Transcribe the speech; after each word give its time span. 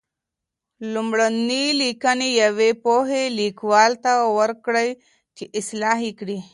لومړني 0.93 1.65
لیکنې 1.81 2.29
یوې 2.43 2.71
پوهې 2.83 3.23
لیکوال 3.39 3.91
ته 4.03 4.13
ورکړئ 4.37 4.89
چې 5.37 5.43
اصلاح 5.59 5.97
یې 6.05 6.11
کړي. 6.19 6.39